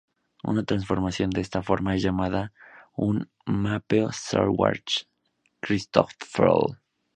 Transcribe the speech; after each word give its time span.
Una 0.43 0.63
transformación 0.63 1.29
de 1.29 1.41
esta 1.41 1.61
forma 1.61 1.95
es 1.95 2.01
llamada 2.01 2.53
un 2.95 3.29
"Mapeo 3.45 4.11
Schwarz–Christoffel". 4.11 6.79